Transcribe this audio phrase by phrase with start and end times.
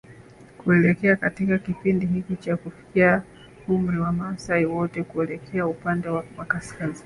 [0.57, 3.23] Kuelekea katika kipindi hiki cha kufikia
[3.67, 6.99] umri Wamaasai wote huelekea upande wa kaskazini